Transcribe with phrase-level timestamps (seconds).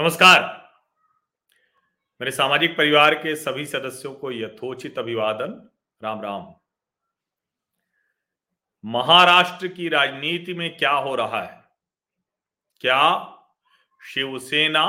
[0.00, 0.70] नमस्कार।
[2.20, 5.70] मेरे सामाजिक परिवार के सभी सदस्यों को यथोचित अभिवादन।
[6.02, 6.54] राम राम।
[8.84, 11.64] महाराष्ट्र की राजनीति में क्या हो रहा है?
[12.80, 13.34] क्या
[14.04, 14.86] शिवसेना,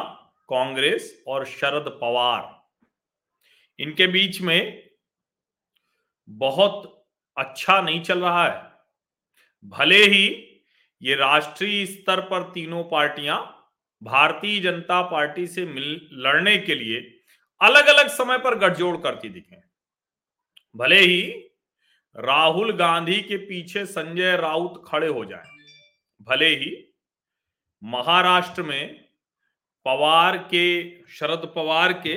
[0.50, 2.70] कांग्रेस और शरद पवार
[3.80, 4.90] इनके बीच में
[6.30, 7.06] बहुत
[7.38, 8.72] अच्छा नहीं चल रहा है?
[9.66, 10.56] भले ही
[11.02, 13.56] ये राष्ट्रीय स्तर पर तीनों पार्टियाँ
[14.04, 17.00] भारतीय जनता पार्टी से मिल लड़ने के लिए
[17.62, 19.62] अलग अलग समय पर गठजोड़ करती दिखे
[20.76, 21.22] भले ही
[22.16, 25.50] राहुल गांधी के पीछे संजय राउत खड़े हो जाएँ,
[26.22, 26.72] भले ही
[27.84, 29.06] महाराष्ट्र में
[29.86, 30.66] पवार के
[31.08, 32.16] शरद पवार के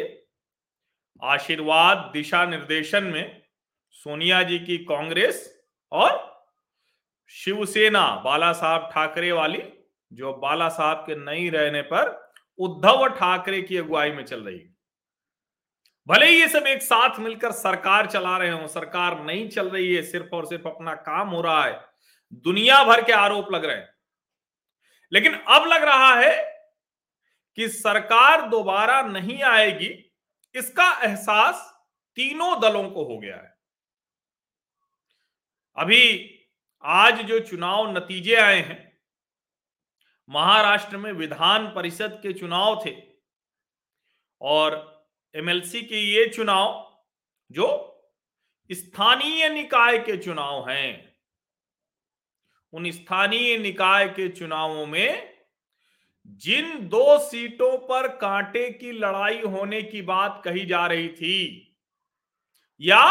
[1.22, 3.42] आशीर्वाद दिशा निर्देशन में
[3.92, 6.42] सोनिया जी की कांग्रेस और
[7.28, 9.58] शिवसेना बाला साहब ठाकरे वाली
[10.12, 14.58] जो बाला साहब के नहीं रहने पर उद्धव ठाकरे की अगुवाई में चल रही।
[16.08, 19.94] भले ही ये सब एक साथ मिलकर सरकार चला रहे हो, सरकार नहीं चल रही
[19.94, 21.84] है, सिर्फ़ और सिर्फ़ अपना काम हो रहा है,
[22.32, 23.94] दुनिया भर के आरोप लग रहे हैं।
[25.12, 26.52] लेकिन अब लग रहा है
[27.56, 30.12] कि सरकार दोबारा नहीं आएगी,
[30.54, 31.84] इसका एहसास
[32.16, 33.54] तीनों दलों को हो गया है।
[35.76, 36.34] अभी
[36.84, 38.91] आज जो चुनाव नतीजे आए हैं
[40.32, 42.96] महाराष्ट्र में विधान परिषद के चुनाव थे।
[44.40, 44.76] और
[45.34, 47.00] एमएलसी के ये चुनाव,
[47.50, 47.88] जो
[48.70, 51.12] स्थानीय निकाय के चुनाव हैं,
[52.72, 55.32] उन स्थानीय निकाय के चुनावों में
[56.26, 61.76] जिन दो सीटों पर कांटे की लड़ाई होने की बात कही जा रही थी,
[62.80, 63.04] या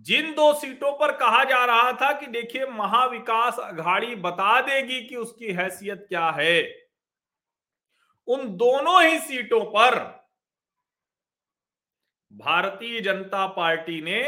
[0.00, 5.16] जिन दो सीटों पर कहा जा रहा था कि देखिए, महाविकास अघाड़ी बता देगी कि
[5.16, 6.62] उसकी हैसियत क्या है,
[8.28, 9.98] उन दोनों ही सीटों पर
[12.32, 14.22] भारतीय जनता पार्टी ने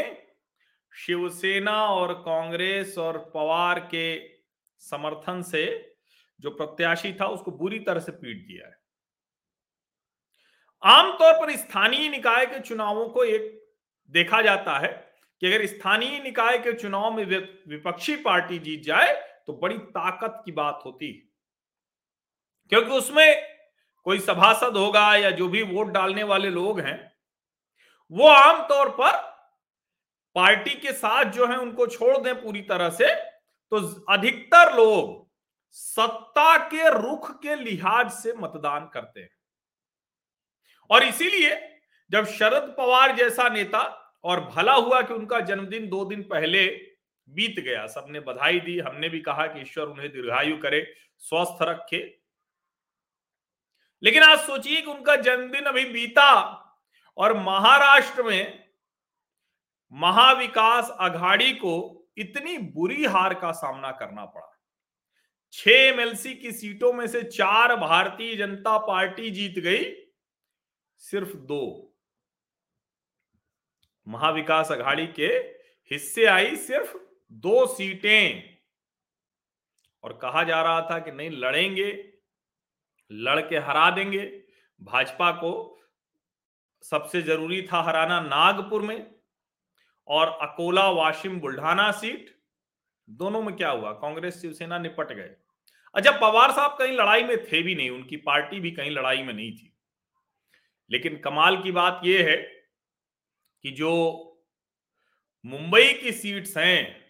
[0.93, 4.17] शिवसेना और कांग्रेस और पवार के
[4.81, 5.65] समर्थन से
[6.39, 8.81] जो प्रत्याशी था, उसको बुरी तरह से पीट दिया है।
[10.83, 13.63] आमतौर पर स्थानीय निकाय के चुनावों को एक
[14.09, 15.02] देखा जाता है
[15.43, 19.13] कि अगर स्थानीय निकाय के चुनाव में विपक्षी पार्टी जीत जाए
[19.47, 21.19] तो बड़ी ताकत की बात होती है।
[22.71, 23.57] क्योंकि उसमें
[24.03, 27.11] कोई सभासद होगा या जो भी वोट डालने वाले लोग हैं,
[28.11, 29.17] वो आमतौर पर
[30.35, 33.13] पार्टी के साथ जो है, उनको छोड़ दें पूरी तरह से
[33.71, 33.79] तो
[34.13, 35.31] अधिकतर लोग
[35.71, 39.35] सत्ता के रुख के लिहाज से मतदान करते हैं।
[40.89, 41.59] और इसीलिए
[42.11, 46.67] जब शरद पवार जैसा नेता और भला हुआ कि उनका जन्मदिन दो दिन पहले
[47.29, 52.19] बीत गया। सबने बधाई दी। हमने भी कहा कि ईश्वर उन्हें दीर्घायु करे, स्वस्थ रखे।
[54.03, 56.59] लेकिन आज सोचिए कि उनका जन्मदिन अभी बीता
[57.17, 58.63] और महाराष्ट्र में
[59.91, 64.59] महाविकास अघाड़ी को इतनी बुरी हार का सामना करना पड़ा।
[65.51, 70.05] छह एमएलसी की सीटों में से चार भारतीय जनता पार्टी जीत गई,
[70.97, 71.92] सिर्फ़ दो।
[74.07, 75.27] महाविकास अघाड़ी के
[75.91, 76.97] हिस्से आई सिर्फ़
[77.31, 78.57] दो सीटें।
[80.03, 82.13] और कहा जा रहा था कि नहीं, लड़ेंगे
[83.11, 84.43] लड़के हरा देंगे।
[84.81, 85.81] भाजपा को
[86.81, 89.15] सबसे ज़रूरी था हराना नागपुर में।
[90.07, 92.37] और अकोला, वाशिम, बुल्ढाना सीट,
[93.09, 93.91] दोनों में क्या हुआ?
[93.91, 95.35] कांग्रेस, शिवसेना निपट गए।
[95.95, 99.33] अच्छा पवार साहब कहीं लड़ाई में थे भी नहीं, उनकी पार्टी भी कहीं लड़ाई में
[99.33, 99.77] नहीं थी।
[100.91, 102.52] लेकिन कमाल की बात यह है
[103.63, 104.29] कि जो
[105.45, 107.05] मुंबई की सीट्स हैं,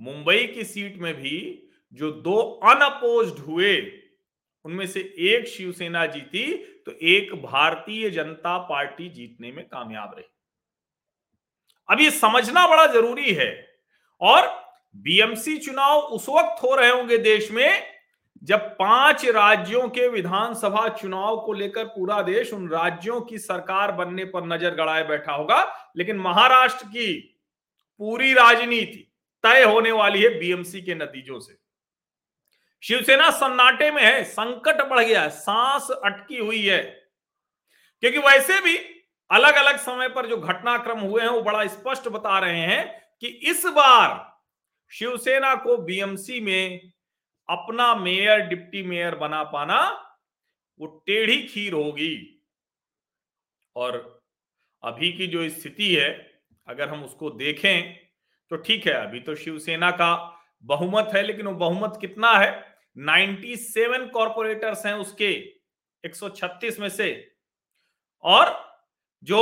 [0.00, 4.02] मुंबई की सीट में भी जो दो अनअपोज्ड हुए,
[4.64, 10.24] उनमें से एक शिवसेना जीती तो एक भारतीय जनता पार्टी जीतने में कामयाब रही।
[11.90, 13.80] अब ये समझना बड़ा ज़रूरी है।
[14.20, 14.62] और
[14.96, 17.91] बीएमसी चुनाव उस वक्त हो रहे होंगे देश में
[18.42, 24.24] जब पाँच राज्यों के विधानसभा चुनाव को लेकर पूरा देश उन राज्यों की सरकार बनने
[24.24, 27.12] पर नज़र गड़ाए बैठा होगा, लेकिन महाराष्ट्र की
[28.00, 29.08] पूरी राजनीति
[29.44, 31.56] तय होने वाली है बीएमसी के नतीजों से।
[32.82, 36.82] शिवसेना सन्नाटे में है, संकट बढ़ गया है, सांस अटकी हुई है।
[38.02, 38.76] क्योंकि वैसे भी
[39.30, 42.84] अलग अलग समय पर जो घटनाक्रम हुए हैं, वो बड़ा स्पष्ट बता रहे हैं
[43.20, 44.40] कि इस बार
[44.92, 46.91] शिवसेना को बीएमसी में
[47.48, 49.80] अपना मेयर, डिप्टी मेयर बना पाना,
[50.80, 52.44] वो टेढ़ी खीर होगी।
[53.76, 54.22] और
[54.82, 56.10] अभी की जो स्थिति है,
[56.68, 58.02] अगर हम उसको देखें
[58.50, 62.76] तो ठीक है, अभी तो शिवसेना का बहुमत है, लेकिन वो बहुमत कितना है?
[62.96, 65.30] 97 कॉरपोरेटर्स हैं उसके
[66.04, 67.34] 136 में से।
[68.24, 68.76] और
[69.22, 69.40] जो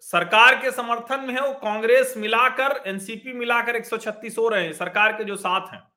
[0.00, 5.12] सरकार के समर्थन में है, वो कांग्रेस मिलाकर, एनसीपी मिलाकर 136 हो रहे हैं, सरकार
[5.12, 5.93] के जो साथ हैं।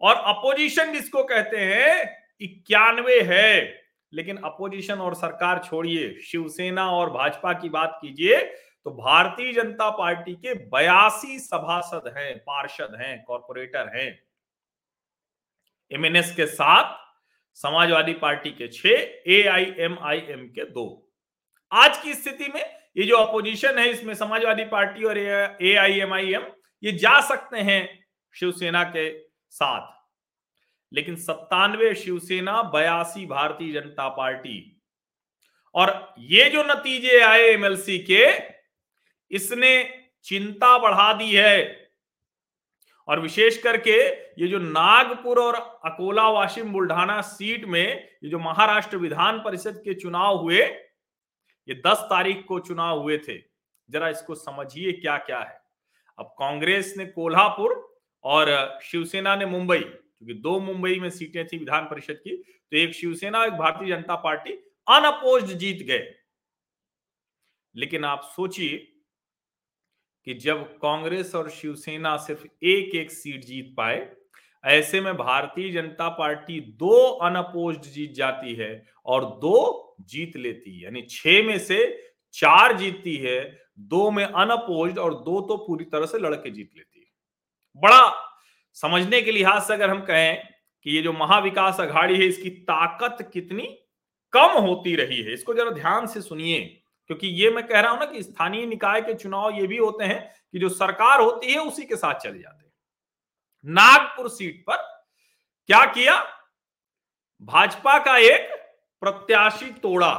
[0.00, 3.76] और अपोजिशन जिसको कहते हैं, इक्यानवे है।
[4.12, 8.38] लेकिन अपोजिशन और सरकार छोड़िए, शिवसेना और भाजपा की बात कीजिए
[8.86, 14.08] तो भारतीय जनता पार्टी के बयासी सभासद हैं, पार्षद हैं, कॉरपोरेटर हैं।
[15.90, 16.96] एमएनएस के साथ
[17.58, 20.86] समाजवादी पार्टी के छह ए आई एम आई एम के दो।
[21.72, 22.62] आज की स्थिति में
[22.96, 26.46] ये जो अपोजिशन है, इसमें समाजवादी पार्टी और ए आई एम आई एम
[26.82, 27.88] ये जा सकते हैं
[28.34, 29.08] शिवसेना के
[29.50, 29.96] साथ
[30.92, 34.82] लेकिन सत्तानवे शिवसेना, बयासी भारतीय जनता पार्टी।
[35.74, 38.24] और ये जो नतीजे आए एमएलसी के,
[39.30, 41.88] इसने चिंता बढ़ा दी है।
[43.08, 43.98] और विशेष करके
[44.42, 45.54] ये जो नागपुर और
[45.84, 51.98] अकोला, वाशिम बुल्ढाना सीट में ये जो महाराष्ट्र विधान परिषद के चुनाव हुए, ये दस
[51.98, 53.38] तारीख को चुनाव हुए थे।
[53.90, 55.60] जरा इसको समझिए क्या क्या है।
[56.18, 57.87] अब कांग्रेस ने कोल्हापुर
[58.28, 62.94] और शिवसेना ने मुंबई, क्योंकि दो मुंबई में सीटें थी विधान परिषद की तो एक
[62.94, 64.52] शिवसेना, एक भारतीय जनता पार्टी
[64.86, 66.14] अनअपोज जीत गए।
[67.74, 68.76] लेकिन आप सोचिए
[70.26, 74.06] कि जब कांग्रेस और शिवसेना सिर्फ़ एक एक सीट जीत पाए,
[74.64, 78.70] ऐसे में भारतीय जनता पार्टी दो अनअपोज जीत जाती है
[79.06, 81.78] और दो जीत लेती है। यानी छह में से
[82.34, 83.40] चार जीतती है,
[83.78, 86.97] दो में अनअपोज और दो तो पूरी तरह से लड़के जीत लेती है।
[87.78, 88.12] बड़ा
[88.76, 90.42] समझने के लिहाज से अगर हम कहें
[90.86, 93.66] कि ये जो महाविकास अघाड़ी है, इसकी ताकत कितनी
[94.32, 96.60] कम होती रही है, इसको जरा ध्यान से सुनिए,
[97.06, 100.04] क्योंकि ये मैं कह रहा हूँ ना कि स्थानीय निकाय के चुनाव ये भी होते
[100.04, 100.20] हैं
[100.52, 102.72] कि जो सरकार होती है, उसी के साथ चले जाते हैं।
[103.64, 104.76] नागपुर सीट पर
[105.68, 106.14] क्या किया?
[107.42, 108.50] भाजपा का एक
[109.02, 110.10] प्रत्याशी तोड़ा।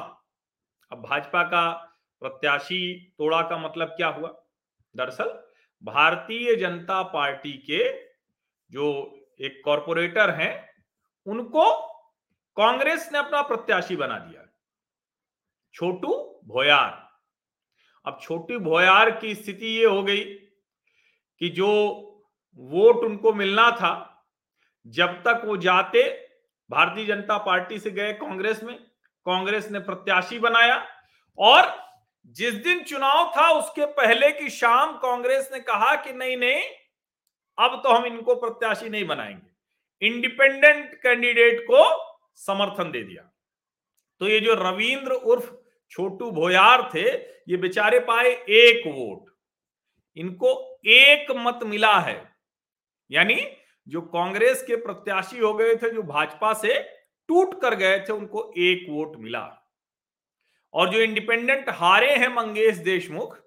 [0.92, 1.70] अब भाजपा का
[2.22, 4.34] प्रत्याशी तोड़ा का मतलब क्या हुआ?
[4.96, 5.38] दरअसल
[5.84, 8.10] भारतीय जनता पार्टी के
[8.72, 10.70] जो एक कॉरपोरेटर हैं,
[11.28, 11.88] उनको
[12.58, 14.46] कांग्रेस ने अपना प्रत्याशी बना दिया।
[15.74, 17.10] छोटू भोयार।
[18.06, 20.24] अब छोटू भोयार की स्थिति ये हो गई
[21.40, 21.68] कि जो
[22.56, 24.26] वोट उनको मिलना था,
[24.88, 26.30] जब तक वो जाते,
[26.70, 28.80] भारतीय जनता पार्टी से गए कांग्रेस में,
[29.26, 30.88] कांग्रेस ने प्रत्याशी बनाया
[31.38, 31.89] और
[32.26, 36.64] जिस दिन चुनाव था उसके पहले की शाम कांग्रेस ने कहा कि नहीं नहीं,
[37.60, 39.50] अब तो हम इनको प्रत्याशी नहीं बनाएँगे।
[40.08, 42.06] इंडिपेंडेंट कैंडिडेट को
[42.36, 43.32] समर्थन दे दिया।
[44.20, 45.52] तो ये जो रविंद्र उर्फ़
[45.90, 47.10] छोटू भोयार थे,
[47.52, 49.36] ये बेचारे पाए एक वोट।
[50.18, 52.36] इनको एक मत मिला है।
[53.12, 53.58] यानी
[53.88, 56.80] जो कांग्रेस के प्रत्याशी हो गए थे, जो भाजपा से
[57.28, 59.59] टूट कर गए थे, उनको एक वोट मिला।
[60.74, 63.40] और जो इंडिपेंडेंट हारे हैं मंगेश देशमुख,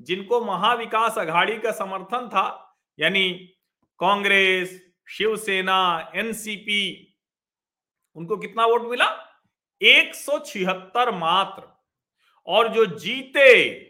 [0.00, 3.30] जिनको महाविकास अघाड़ी का समर्थन था, यानी
[3.98, 7.14] कांग्रेस, शिवसेना, एनसीपी,
[8.16, 9.26] उनको कितना वोट मिला?
[9.82, 11.62] एक सौ छिहत्तर मात्र।
[12.46, 13.80] और जो जीते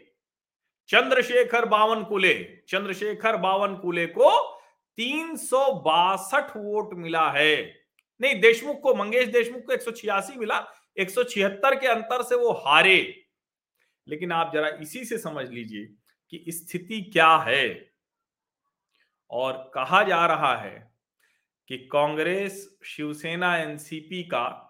[0.87, 4.59] चंद्रशेखर बावन कुले चंद्रशेखर बावन कुले को
[4.97, 7.81] तीन सौ बासठ वोट मिला है।
[8.21, 12.23] नहीं, देशमुख को, मंगेश देशमुख को एक सौ छियासी मिला। एक सौ छिहत्तर के अंतर
[12.23, 13.25] से वो हारे।
[14.07, 15.85] लेकिन आप जरा इसी से समझ लीजिए
[16.29, 17.91] कि स्थिति क्या है।
[19.29, 20.91] और कहा जा रहा है
[21.67, 24.67] कि कांग्रेस, शिवसेना, एनसीपी का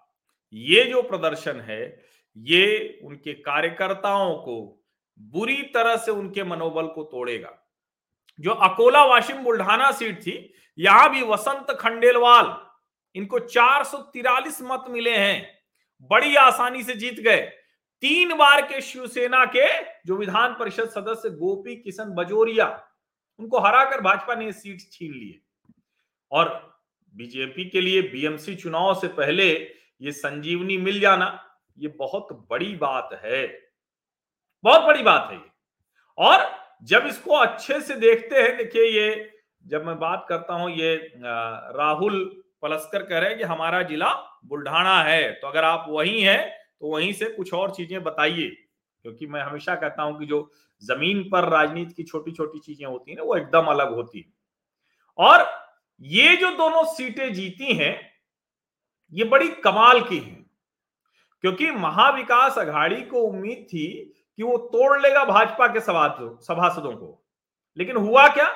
[0.52, 2.04] ये जो प्रदर्शन है,
[2.36, 4.84] ये उनके कार्यकर्ताओं को
[5.18, 7.68] बुरी तरह से उनके मनोबल को तोड़ेगा।
[8.40, 12.66] जो अकोला वाशिम बुल्ढाना सीट थी, यहाँ भी वसंत खंडेलवाल,
[13.14, 13.84] इनको चार
[14.62, 15.61] मत मिले हैं।
[16.10, 17.40] बड़ी आसानी से जीत गए।
[18.02, 19.66] तीन बार के शिवसेना के
[20.06, 22.66] जो विधान परिषद सदस्य गोपी किशन बजोरिया,
[23.40, 25.40] उनको हराकर भाजपा ने सीट छीन ली
[26.32, 26.48] और
[27.14, 29.48] बीजेपी के लिए बीएमसी चुनाव से पहले
[30.02, 31.38] ये संजीवनी मिल जाना,
[31.78, 33.46] ये बहुत बड़ी बात है।
[34.64, 35.50] बहुत बड़ी बात है ये।
[36.18, 36.46] और
[36.84, 39.30] जब इसको अच्छे से देखते हैं, देखिए ये,
[39.64, 42.24] जब मैं बात करता हूँ, ये राहुल
[42.62, 44.10] पलस्कर कह रहे हैं कि हमारा जिला
[44.44, 48.48] बुल्ढाना है तो अगर आप वही हैं तो वहीं से कुछ और चीज़ें बताइए।
[49.04, 50.50] क्योंकि मैं हमेशा कहता हूँ कि जो
[50.82, 54.24] ज़मीन पर राजनीति की छोटी छोटी चीज़ें होती है ना, वो एकदम अलग होती है।
[55.18, 55.46] और
[56.00, 58.00] ये जो दोनों सीटें जीती हैं,
[59.12, 60.40] ये बड़ी कमाल की हैं।
[61.44, 63.86] क्योंकि महाविकास अघाड़ी को उम्मीद थी
[64.38, 67.18] कि वो तोड़ लेगा भाजपा के सभासदों को।
[67.78, 68.48] लेकिन हुआ क्या?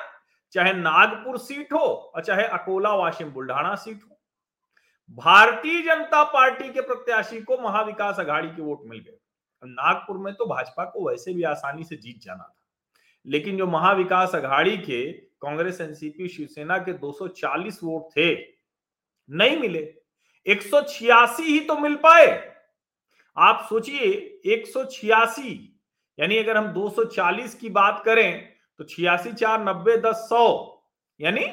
[0.53, 4.16] चाहे नागपुर सीट हो और चाहे अकोला, वाशिम बुल्ढाना सीट हो।
[5.09, 9.17] भारतीय जनता पार्टी के प्रत्याशी को महाविकास अघाड़ी के वोट मिल गए
[9.63, 12.63] नागपुर में तो भाजपा को वैसे भी आसानी से जीत जाना था।
[13.25, 18.35] लेकिन जो महाविकास अघाड़ी के कांग्रेस, एनसीपी, शिवसेना के 240 वोट थे,
[19.29, 19.93] नहीं मिले।
[20.45, 22.55] 186 ही तो मिल पाए।
[23.37, 25.73] आप सोचिए 186
[26.19, 30.83] यानी अगर हम 240 की बात करें तो छियासी चार, नब्बे, दस, सौ,
[31.19, 31.45] यानी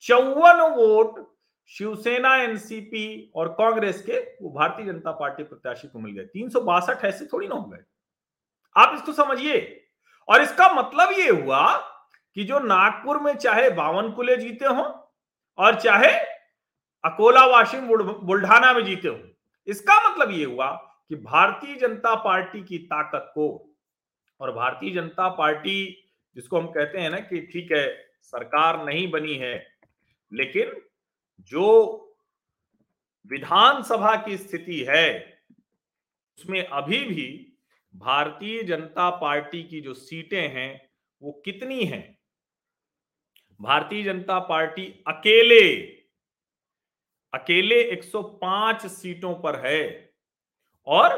[0.00, 1.39] चौवन वोट
[1.70, 6.60] शिवसेना, एनसीपी और कांग्रेस के वो भारतीय जनता पार्टी प्रत्याशी को मिल गए। तीन सौ
[6.60, 7.78] बासठ ऐसे थोड़ी ना हो गए।
[8.76, 9.60] आप इसको समझिए।
[10.28, 11.76] और इसका मतलब ये हुआ
[12.36, 14.82] कि जो नागपुर में चाहे बावन कुले जीते हो
[15.58, 16.12] और चाहे
[17.04, 19.18] अकोला, वाशिम बुल्ढाना में जीते हो,
[19.68, 20.70] इसका मतलब ये हुआ
[21.08, 23.48] कि भारतीय जनता पार्टी की ताकत को
[24.40, 27.86] और भारतीय जनता पार्टी जिसको हम कहते हैं ना कि ठीक है,
[28.22, 29.66] सरकार नहीं बनी है,
[30.32, 30.80] लेकिन
[31.40, 32.06] जो
[33.26, 35.38] विधानसभा की स्थिति है,
[36.38, 37.52] उसमें अभी भी
[37.96, 40.90] भारतीय जनता पार्टी की जो सीटें हैं,
[41.22, 42.18] वो कितनी हैं?
[43.60, 45.76] भारतीय जनता पार्टी अकेले
[47.34, 50.12] अकेले 105 सीटों पर है।
[50.86, 51.10] और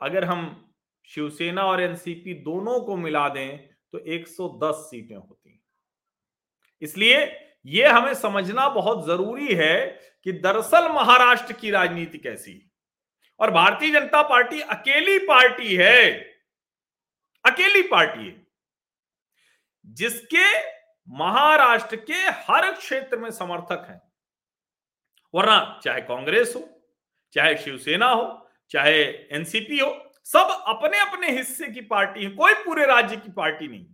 [0.00, 0.72] अगर हम
[1.04, 3.58] शिवसेना और एनसीपी दोनों को मिला दें
[3.92, 5.60] तो 110 सीटें होती हैं।
[6.82, 9.86] इसलिए यह हमें समझना बहुत ज़रूरी है
[10.24, 12.70] कि दरअसल महाराष्ट्र की राजनीति कैसी। है
[13.40, 16.10] और भारतीय जनता पार्टी अकेली पार्टी है,
[17.44, 18.46] अकेली पार्टी है,
[19.86, 20.74] जिसके
[21.08, 24.02] महाराष्ट्र के हर क्षेत्र में समर्थक हैं।
[25.34, 26.82] वरना चाहे कांग्रेस हो,
[27.32, 32.86] चाहे शिवसेना हो, चाहे एनसीपी हो, सब अपने अपने हिस्से की पार्टी है, कोई पूरे
[32.86, 33.86] राज्य की पार्टी नहीं।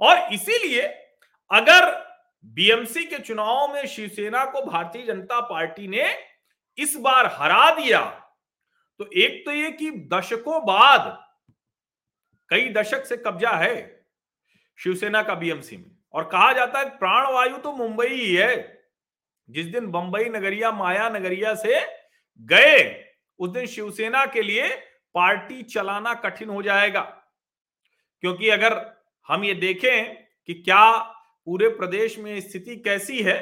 [0.00, 0.82] और इसीलिए
[1.50, 2.01] अगर
[2.44, 6.18] बीएमसी के चुनाव में शिवसेना को भारतीय जनता पार्टी ने
[6.78, 8.28] इस बार हरा दिया।
[8.98, 11.26] तो एक तो ये कि दशकों बाद
[12.48, 14.06] कई दशक से कब्जा है
[14.78, 18.82] शिवसेना का बीएमसी में। और कहा जाता है प्राणवायु तो मुंबई ही है।
[19.50, 21.86] जिस दिन बंबई नगरिया, माया नगरिया से
[22.40, 23.04] गए,
[23.38, 24.68] उस दिन शिवसेना के लिए
[25.14, 27.00] पार्टी चलाना कठिन हो जाएगा।
[28.20, 28.92] क्योंकि अगर
[29.28, 33.40] हम ये देखें कि क्या पूरे प्रदेश में स्थिति कैसी है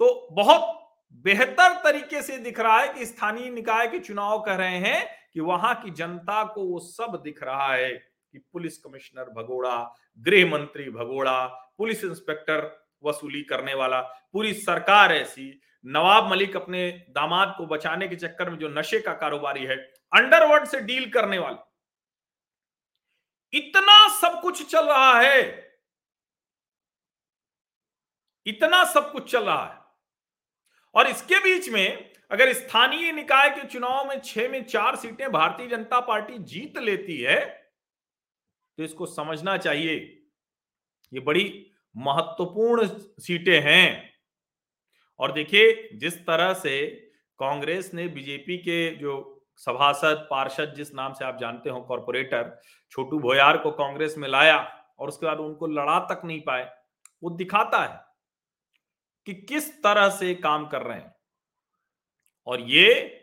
[0.00, 0.80] तो बहुत
[1.12, 5.40] बेहतर तरीके से दिख रहा है कि स्थानीय निकाय के चुनाव कर रहे हैं कि
[5.40, 7.92] वहाँ की जनता को वो सब दिख रहा है
[8.32, 11.46] कि पुलिस कमिश्नर भगोड़ा, गृह मंत्री भगोड़ा,
[11.78, 14.00] पुलिस इंस्पेक्टर वसूली करने वाला,
[14.32, 19.12] पूरी सरकार ऐसी, नवाब मलिक अपने दामाद को बचाने के चक्कर में जो नशे का
[19.12, 19.76] कारोबारी है,
[20.12, 21.56] अंडरवर्ल्ड से डील करने वाले।
[23.58, 25.42] इतना सब कुछ चल रहा है
[28.46, 29.78] इतना सब कुछ चल रहा है।
[30.94, 35.66] और इसके बीच में अगर स्थानीय निकाय के चुनाव में छह में चार सीटें भारतीय
[35.66, 37.40] जनता पार्टी जीत लेती है
[38.78, 39.94] तो इसको समझना चाहिए।
[41.12, 41.44] ये बड़ी
[41.94, 42.86] महत्वपूर्ण
[43.20, 44.10] सीटें हैं।
[45.20, 46.86] और देखिए, जिस तरह से
[47.38, 52.60] कांग्रेस ने बीजेपी के जो सभासद, पार्षद, जिस नाम से आप जानते हो, कॉरपोरेटर
[52.92, 54.58] छोटू भोयार को कांग्रेस में लाया
[54.98, 56.64] और उसके बाद उनको लड़ा तक नहीं पाए,
[57.22, 58.00] वो दिखाता है।
[59.26, 61.14] कि किस तरह से काम कर रहे हैं।
[62.46, 63.20] और ये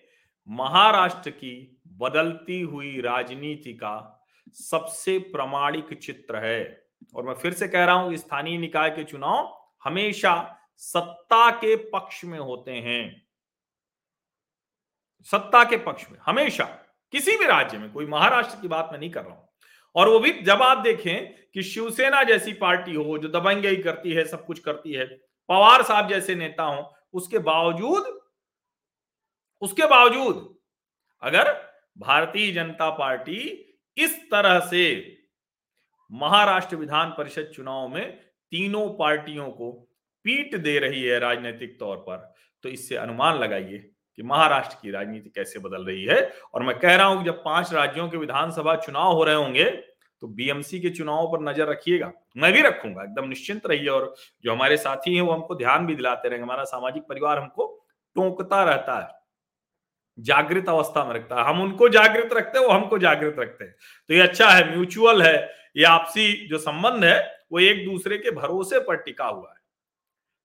[0.50, 7.86] महाराष्ट्र की बदलती हुई राजनीति का सबसे प्रमाणिक चित्र है। और मैं फिर से कह
[7.86, 13.28] रहा हूँ, स्थानीय निकाय के चुनाव हमेशा सत्ता के पक्ष में होते हैं।
[15.24, 16.64] सत्ता के पक्ष में, हमेशा।
[17.12, 19.50] किसी भी राज्य में, कोई महाराष्ट्र की बात मैं नहीं कर रहा हूँ।
[19.96, 24.26] और वो भी जब आप देखें कि शिवसेना जैसी पार्टी हो, जो दबंगई करती है,
[24.26, 28.20] सब कुछ करती है पवार साहब जैसे नेता हो, उसके बावजूद
[29.62, 30.48] उसके बावजूद
[31.24, 31.52] अगर
[31.98, 33.40] भारतीय जनता पार्टी
[33.98, 34.84] इस तरह से
[36.12, 38.12] महाराष्ट्र विधान परिषद चुनाव में
[38.52, 39.72] तीनों पार्टियों को
[40.26, 42.18] पीट दे रही है राजनीतिक तौर पर
[42.64, 43.78] तो इससे अनुमान लगाइए
[44.18, 46.22] कि महाराष्ट्र की राजनीति कैसे बदल रही है।
[46.54, 49.66] और मैं कह रहा हूँ कि जब पाँच राज्यों के विधानसभा चुनाव हो रहे होंगे
[50.22, 54.14] तो बीएमसी के चुनावों पर नज़र रखिएगा। मैं भी रखूँगा, एकदम निश्चिंत रहिए और
[54.44, 57.66] जो हमारे साथी हैं वो हमको ध्यान भी दिलाते रहेंगे। हमारा सामाजिक परिवार हमको
[58.16, 59.10] टोकता रहता है,
[60.18, 63.76] जागृत अवस्था में रखता है। हम उनको जागृत रखते हैं, वो हमको जागृत रखते हैं।
[64.10, 65.36] तो ये अच्छा है, म्यूचुअल है,
[65.78, 67.20] ये आपसी जो संबंध है,
[67.52, 69.60] वो एक दूसरे के भरोसे पर टिका हुआ है।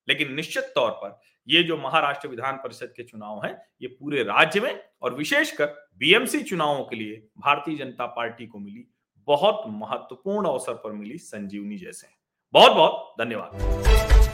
[0.09, 1.18] लेकिन निश्चित तौर पर
[1.49, 5.66] ये जो महाराष्ट्र विधान परिषद के चुनाव हैं, ये पूरे राज्य में और विशेषकर
[5.99, 8.85] बीएमसी चुनावों के लिए भारतीय जनता पार्टी को मिली
[9.26, 12.06] बहुत महत्वपूर्ण अवसर पर मिली संजीवनी जैसे
[12.54, 14.25] बहुत बहुत धन्यवाद।